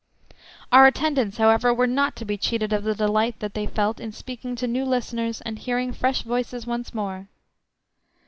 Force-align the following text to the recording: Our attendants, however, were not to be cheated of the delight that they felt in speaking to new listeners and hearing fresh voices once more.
Our 0.71 0.87
attendants, 0.87 1.37
however, 1.37 1.71
were 1.71 1.85
not 1.85 2.15
to 2.15 2.25
be 2.25 2.35
cheated 2.35 2.73
of 2.73 2.83
the 2.83 2.95
delight 2.95 3.39
that 3.39 3.53
they 3.53 3.67
felt 3.67 3.99
in 3.99 4.11
speaking 4.13 4.55
to 4.55 4.65
new 4.65 4.83
listeners 4.83 5.41
and 5.41 5.59
hearing 5.59 5.93
fresh 5.93 6.23
voices 6.23 6.65
once 6.65 6.91
more. 6.95 7.27